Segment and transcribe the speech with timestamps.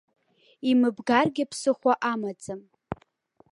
[0.69, 2.61] Имыбгаргьы ԥсыхәа амаӡам.